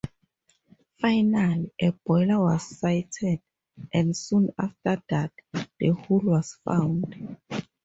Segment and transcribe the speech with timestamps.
[0.99, 3.39] Finally, a boiler was sighted,
[3.93, 5.31] and soon after that,
[5.79, 7.37] the hull was found.